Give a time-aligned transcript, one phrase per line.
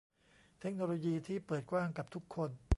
[0.59, 2.49] เทคโนโลยีที่เปิดกว้างกับทุกคน